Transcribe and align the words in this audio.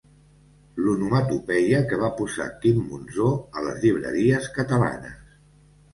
L'onomatopeia 0.85 1.83
que 1.91 1.99
va 2.03 2.09
posar 2.21 2.47
Quim 2.63 2.81
Monzó 2.89 3.29
a 3.61 3.65
les 3.69 3.79
llibreries 3.85 4.49
catalanes. 4.57 5.41